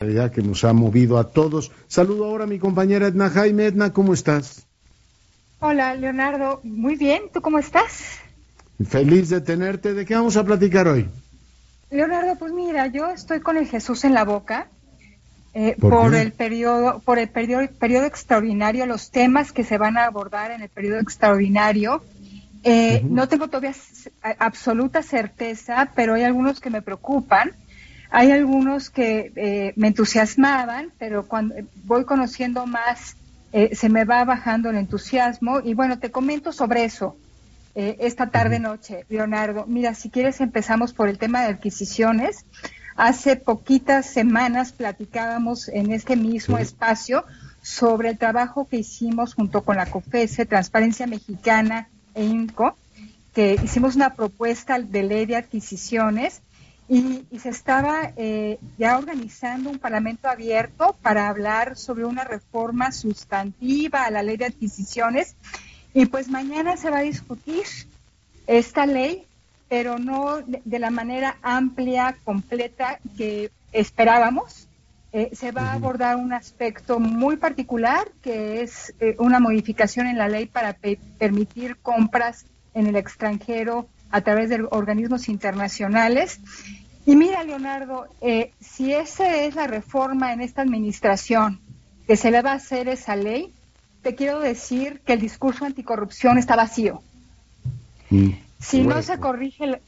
que 0.00 0.40
nos 0.40 0.64
ha 0.64 0.72
movido 0.72 1.18
a 1.18 1.30
todos. 1.30 1.70
Saludo 1.86 2.24
ahora 2.24 2.44
a 2.44 2.46
mi 2.46 2.58
compañera 2.58 3.08
Edna 3.08 3.28
Jaime. 3.28 3.66
Edna, 3.66 3.92
¿cómo 3.92 4.14
estás? 4.14 4.66
Hola, 5.58 5.94
Leonardo. 5.94 6.60
Muy 6.62 6.96
bien. 6.96 7.24
¿Tú 7.34 7.42
cómo 7.42 7.58
estás? 7.58 8.16
Feliz 8.88 9.28
de 9.28 9.42
tenerte. 9.42 9.92
¿De 9.92 10.06
qué 10.06 10.14
vamos 10.14 10.38
a 10.38 10.44
platicar 10.44 10.88
hoy? 10.88 11.06
Leonardo, 11.90 12.34
pues 12.38 12.50
mira, 12.50 12.86
yo 12.86 13.10
estoy 13.10 13.40
con 13.40 13.58
el 13.58 13.66
Jesús 13.66 14.04
en 14.04 14.14
la 14.14 14.24
boca 14.24 14.68
eh, 15.52 15.76
¿Por, 15.78 16.14
el 16.14 16.32
periodo, 16.32 17.00
por 17.00 17.18
el 17.18 17.28
periodo, 17.28 17.68
periodo 17.78 18.06
extraordinario, 18.06 18.86
los 18.86 19.10
temas 19.10 19.52
que 19.52 19.64
se 19.64 19.76
van 19.76 19.98
a 19.98 20.06
abordar 20.06 20.50
en 20.50 20.62
el 20.62 20.70
periodo 20.70 20.98
extraordinario. 21.00 22.02
Eh, 22.62 23.02
no 23.04 23.28
tengo 23.28 23.48
todavía 23.48 23.74
absoluta 24.38 25.02
certeza, 25.02 25.92
pero 25.94 26.14
hay 26.14 26.22
algunos 26.22 26.58
que 26.58 26.70
me 26.70 26.80
preocupan. 26.80 27.52
Hay 28.10 28.32
algunos 28.32 28.90
que 28.90 29.32
eh, 29.36 29.72
me 29.76 29.88
entusiasmaban, 29.88 30.92
pero 30.98 31.26
cuando 31.26 31.54
voy 31.84 32.04
conociendo 32.04 32.66
más, 32.66 33.16
eh, 33.52 33.74
se 33.76 33.88
me 33.88 34.04
va 34.04 34.24
bajando 34.24 34.70
el 34.70 34.76
entusiasmo. 34.76 35.60
Y 35.60 35.74
bueno, 35.74 35.98
te 35.98 36.10
comento 36.10 36.52
sobre 36.52 36.84
eso 36.84 37.16
eh, 37.76 37.96
esta 38.00 38.28
tarde-noche, 38.30 39.06
Leonardo. 39.08 39.64
Mira, 39.68 39.94
si 39.94 40.10
quieres 40.10 40.40
empezamos 40.40 40.92
por 40.92 41.08
el 41.08 41.18
tema 41.18 41.42
de 41.42 41.48
adquisiciones. 41.48 42.44
Hace 42.96 43.36
poquitas 43.36 44.06
semanas 44.06 44.72
platicábamos 44.72 45.68
en 45.68 45.92
este 45.92 46.16
mismo 46.16 46.58
espacio 46.58 47.24
sobre 47.62 48.10
el 48.10 48.18
trabajo 48.18 48.66
que 48.68 48.78
hicimos 48.78 49.34
junto 49.34 49.62
con 49.62 49.76
la 49.76 49.86
COFESE, 49.86 50.46
Transparencia 50.46 51.06
Mexicana 51.06 51.88
e 52.14 52.24
INCO, 52.24 52.76
que 53.34 53.56
hicimos 53.62 53.94
una 53.94 54.14
propuesta 54.14 54.78
de 54.80 55.02
ley 55.04 55.26
de 55.26 55.36
adquisiciones 55.36 56.42
y, 56.90 57.38
se 57.38 57.50
estaba 57.50 58.12
eh, 58.16 58.58
ya 58.76 58.98
organizando 58.98 59.70
un 59.70 59.78
parlamento 59.78 60.28
abierto 60.28 60.96
para 61.00 61.28
hablar 61.28 61.76
sobre 61.76 62.04
una 62.04 62.24
reforma 62.24 62.90
sustantiva 62.90 64.04
a 64.04 64.10
la 64.10 64.24
ley 64.24 64.36
de 64.36 64.46
adquisiciones 64.46 65.36
y 65.94 66.06
pues 66.06 66.28
mañana 66.28 66.76
se 66.76 66.90
va 66.90 66.98
a 66.98 67.02
discutir 67.02 67.62
esta 68.48 68.86
ley, 68.86 69.24
pero 69.68 70.00
no 70.00 70.38
de, 70.42 70.78
la 70.80 70.90
manera 70.90 71.36
amplia, 71.42 72.16
completa 72.24 72.98
que 73.16 73.52
esperábamos. 73.70 74.66
Eh, 75.12 75.30
se 75.32 75.52
va 75.52 75.70
a 75.70 75.74
abordar 75.74 76.16
un 76.16 76.32
aspecto 76.32 76.98
muy 76.98 77.36
particular, 77.36 78.10
que 78.20 78.62
es 78.62 78.94
eh, 78.98 79.14
una 79.18 79.38
modificación 79.38 80.08
en 80.08 80.18
la 80.18 80.28
ley 80.28 80.46
para 80.46 80.76
permitir 81.18 81.76
compras 81.76 82.46
en 82.74 82.88
el 82.88 82.96
extranjero 82.96 83.86
a 84.10 84.20
través 84.22 84.48
de 84.48 84.66
organismos 84.70 85.28
internacionales. 85.28 86.40
Y 87.06 87.16
mira, 87.16 87.42
Leonardo, 87.44 88.06
eh, 88.20 88.52
si 88.60 88.92
esa 88.92 89.36
es 89.36 89.54
la 89.54 89.66
reforma 89.66 90.32
en 90.32 90.40
esta 90.40 90.62
administración 90.62 91.60
que 92.06 92.16
se 92.16 92.30
le 92.30 92.42
va 92.42 92.52
a 92.52 92.56
hacer 92.56 92.88
esa 92.88 93.16
ley, 93.16 93.52
te 94.02 94.14
quiero 94.14 94.40
decir 94.40 95.00
que 95.04 95.14
el 95.14 95.20
discurso 95.20 95.64
anticorrupción 95.64 96.38
está 96.38 96.56
vacío. 96.56 97.02
Mm, 98.10 98.30
si 98.58 98.82
no 98.82 99.00
se 99.02 99.18
corrige, 99.18 99.80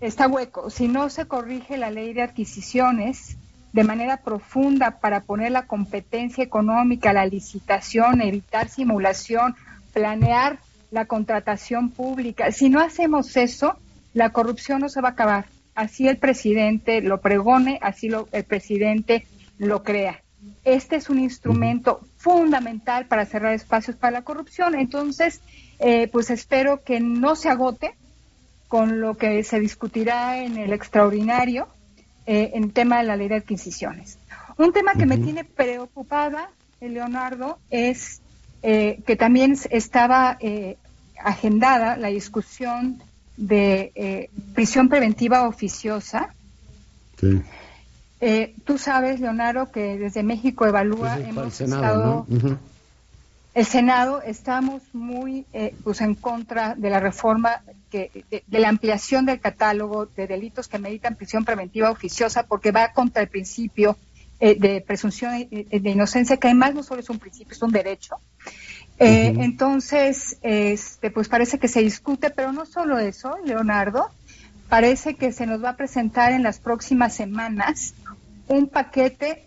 está 0.00 0.26
hueco, 0.26 0.70
si 0.70 0.88
no 0.88 1.08
se 1.08 1.26
corrige 1.26 1.76
la 1.76 1.90
ley 1.90 2.12
de 2.12 2.22
adquisiciones 2.22 3.36
de 3.72 3.84
manera 3.84 4.18
profunda 4.18 4.98
para 5.00 5.20
poner 5.20 5.52
la 5.52 5.66
competencia 5.66 6.42
económica, 6.42 7.12
la 7.12 7.26
licitación, 7.26 8.22
evitar 8.22 8.68
simulación, 8.68 9.54
planear 9.92 10.58
la 10.90 11.04
contratación 11.04 11.90
pública, 11.90 12.50
si 12.52 12.70
no 12.70 12.80
hacemos 12.80 13.36
eso, 13.36 13.76
la 14.14 14.30
corrupción 14.30 14.80
no 14.80 14.88
se 14.88 15.00
va 15.00 15.10
a 15.10 15.12
acabar 15.12 15.46
así 15.76 16.08
el 16.08 16.16
presidente 16.16 17.00
lo 17.00 17.20
pregone, 17.20 17.78
así 17.82 18.08
lo, 18.08 18.28
el 18.32 18.44
presidente 18.44 19.26
lo 19.58 19.82
crea. 19.84 20.22
Este 20.64 20.96
es 20.96 21.08
un 21.08 21.20
instrumento 21.20 22.00
fundamental 22.16 23.06
para 23.06 23.24
cerrar 23.26 23.54
espacios 23.54 23.96
para 23.96 24.10
la 24.10 24.22
corrupción. 24.22 24.74
Entonces, 24.74 25.40
eh, 25.78 26.08
pues 26.08 26.30
espero 26.30 26.82
que 26.82 26.98
no 26.98 27.36
se 27.36 27.50
agote 27.50 27.94
con 28.66 29.00
lo 29.00 29.16
que 29.16 29.44
se 29.44 29.60
discutirá 29.60 30.42
en 30.42 30.56
el 30.56 30.72
extraordinario 30.72 31.68
eh, 32.26 32.50
en 32.54 32.72
tema 32.72 32.98
de 32.98 33.04
la 33.04 33.16
ley 33.16 33.28
de 33.28 33.36
adquisiciones. 33.36 34.18
Un 34.58 34.72
tema 34.72 34.94
que 34.94 35.06
me 35.06 35.18
tiene 35.18 35.44
preocupada, 35.44 36.50
Leonardo, 36.80 37.58
es 37.70 38.22
eh, 38.62 39.00
que 39.06 39.14
también 39.14 39.56
estaba 39.70 40.38
agendada 41.22 41.96
la 41.96 42.08
discusión 42.08 43.02
de 43.36 43.92
eh, 43.94 44.30
prisión 44.54 44.88
preventiva 44.88 45.46
oficiosa. 45.46 46.34
Eh, 48.20 48.54
tú 48.64 48.78
sabes, 48.78 49.20
Leonardo, 49.20 49.70
que 49.70 49.98
desde 49.98 50.22
México 50.22 50.66
Evalúa 50.66 51.18
hemos 51.18 51.54
Senado, 51.54 52.26
estado... 52.28 52.58
El 53.54 53.64
Senado 53.64 54.20
estamos 54.20 54.82
muy 54.92 55.46
eh, 55.54 55.74
pues 55.82 56.02
en 56.02 56.14
contra 56.14 56.74
de 56.74 56.90
la 56.90 57.00
reforma 57.00 57.62
que, 57.90 58.24
de, 58.46 58.58
la 58.58 58.68
ampliación 58.68 59.24
del 59.24 59.40
catálogo 59.40 60.04
de 60.04 60.26
delitos 60.26 60.68
que 60.68 60.78
meditan 60.78 61.14
prisión 61.14 61.46
preventiva 61.46 61.90
oficiosa 61.90 62.42
porque 62.42 62.70
va 62.70 62.92
contra 62.92 63.22
el 63.22 63.28
principio 63.28 63.96
de 64.38 64.84
presunción 64.86 65.48
de 65.48 65.90
inocencia, 65.90 66.36
que 66.36 66.48
además 66.48 66.74
no 66.74 66.82
solo 66.82 67.00
es 67.00 67.08
un 67.08 67.18
principio, 67.18 67.54
es 67.54 67.62
un 67.62 67.72
derecho. 67.72 68.16
Eh, 68.98 69.34
entonces, 69.40 70.38
este, 70.42 71.10
pues 71.10 71.28
parece 71.28 71.58
que 71.58 71.68
se 71.68 71.80
discute, 71.80 72.30
pero 72.30 72.52
no 72.52 72.64
solo 72.64 72.98
eso, 72.98 73.36
Leonardo, 73.44 74.08
parece 74.68 75.14
que 75.14 75.32
se 75.32 75.46
nos 75.46 75.62
va 75.62 75.70
a 75.70 75.76
presentar 75.76 76.32
en 76.32 76.42
las 76.42 76.58
próximas 76.58 77.14
semanas 77.14 77.94
un 78.48 78.68
paquete 78.68 79.44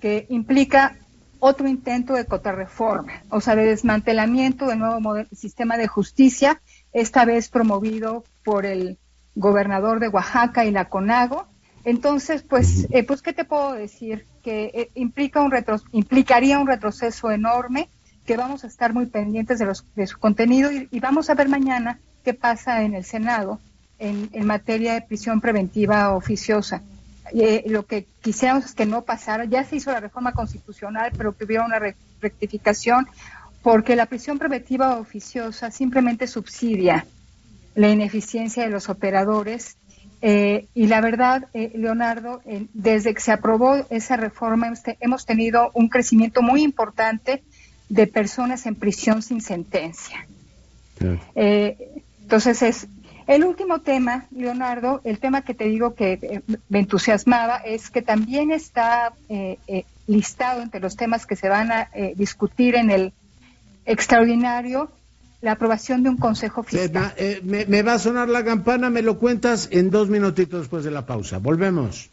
que 0.00 0.26
implica 0.28 0.96
otro 1.38 1.66
intento 1.66 2.12
de 2.12 2.26
contrarreforma, 2.26 3.22
o 3.30 3.40
sea, 3.40 3.56
de 3.56 3.64
desmantelamiento 3.64 4.66
del 4.66 4.78
nuevo 4.78 5.16
sistema 5.32 5.78
de 5.78 5.88
justicia, 5.88 6.60
esta 6.92 7.24
vez 7.24 7.48
promovido 7.48 8.24
por 8.44 8.66
el 8.66 8.98
gobernador 9.34 10.00
de 10.00 10.08
Oaxaca 10.08 10.66
y 10.66 10.70
la 10.70 10.90
CONAGO. 10.90 11.46
Entonces, 11.84 12.42
pues, 12.42 12.86
eh, 12.90 13.04
pues 13.04 13.22
¿qué 13.22 13.32
te 13.32 13.44
puedo 13.44 13.72
decir? 13.72 14.26
Que 14.42 14.70
eh, 14.74 14.90
implica 14.94 15.40
un 15.40 15.50
retro 15.50 15.76
implicaría 15.92 16.58
un 16.58 16.66
retroceso 16.66 17.30
enorme 17.30 17.88
que 18.30 18.36
vamos 18.36 18.62
a 18.62 18.68
estar 18.68 18.94
muy 18.94 19.06
pendientes 19.06 19.58
de, 19.58 19.66
los, 19.66 19.84
de 19.96 20.06
su 20.06 20.16
contenido 20.16 20.70
y, 20.70 21.00
vamos 21.00 21.28
a 21.30 21.34
ver 21.34 21.48
mañana 21.48 21.98
qué 22.22 22.32
pasa 22.32 22.84
en 22.84 22.94
el 22.94 23.04
Senado 23.04 23.58
en, 23.98 24.46
materia 24.46 24.94
de 24.94 25.02
prisión 25.02 25.40
preventiva 25.40 26.14
oficiosa. 26.14 26.80
Eh, 27.34 27.64
lo 27.66 27.86
que 27.86 28.06
quisiéramos 28.20 28.66
es 28.66 28.74
que 28.74 28.86
no 28.86 29.02
pasara, 29.02 29.46
ya 29.46 29.64
se 29.64 29.74
hizo 29.74 29.90
la 29.90 29.98
reforma 29.98 30.30
constitucional, 30.30 31.10
pero 31.18 31.36
que 31.36 31.42
hubiera 31.44 31.64
una 31.64 31.80
rectificación, 32.20 33.08
porque 33.64 33.96
la 33.96 34.06
prisión 34.06 34.38
preventiva 34.38 35.00
oficiosa 35.00 35.72
simplemente 35.72 36.28
subsidia 36.28 37.06
la 37.74 37.88
ineficiencia 37.88 38.62
de 38.62 38.70
los 38.70 38.88
operadores. 38.88 39.76
Eh, 40.22 40.68
y 40.72 40.86
la 40.86 41.00
verdad, 41.00 41.48
eh, 41.52 41.72
Leonardo, 41.74 42.42
desde 42.74 43.12
que 43.12 43.20
se 43.22 43.32
aprobó 43.32 43.84
esa 43.90 44.16
reforma 44.16 44.72
hemos 45.00 45.26
tenido 45.26 45.72
un 45.74 45.88
crecimiento 45.88 46.42
muy 46.42 46.62
importante 46.62 47.42
de 47.90 48.06
personas 48.06 48.64
en 48.64 48.76
prisión 48.76 49.20
sin 49.20 49.42
sentencia. 49.42 50.26
Eh, 51.34 51.76
entonces 52.22 52.62
es 52.62 52.86
el 53.26 53.44
último 53.44 53.80
tema, 53.80 54.26
Leonardo, 54.30 55.00
el 55.04 55.18
tema 55.18 55.42
que 55.42 55.54
te 55.54 55.64
digo 55.64 55.94
que 55.94 56.18
eh, 56.22 56.42
me 56.68 56.80
entusiasmaba 56.80 57.56
es 57.56 57.90
que 57.90 58.02
también 58.02 58.50
está 58.50 59.12
eh, 59.28 59.84
listado 60.06 60.62
entre 60.62 60.80
los 60.80 60.96
temas 60.96 61.26
que 61.26 61.36
se 61.36 61.48
van 61.48 61.70
a 61.72 61.90
discutir 62.16 62.74
en 62.74 62.90
el 62.90 63.12
extraordinario 63.86 64.90
la 65.40 65.52
aprobación 65.52 66.02
de 66.02 66.10
un 66.10 66.16
consejo 66.16 66.62
fiscal. 66.62 67.14
me, 67.42 67.82
va 67.82 67.94
a 67.94 67.98
sonar 67.98 68.28
la 68.28 68.44
campana, 68.44 68.90
me 68.90 69.02
lo 69.02 69.18
cuentas 69.18 69.68
en 69.72 69.90
dos 69.90 70.08
minutitos 70.08 70.60
después 70.60 70.84
de 70.84 70.90
la 70.90 71.06
pausa. 71.06 71.38
Volvemos. 71.38 72.10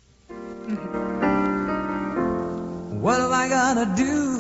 What 3.00 3.22
am 3.22 3.78
I 3.78 3.86
do? 3.96 4.37